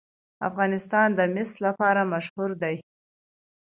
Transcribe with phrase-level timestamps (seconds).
[0.49, 2.75] افغانستان د مس لپاره مشهور دی.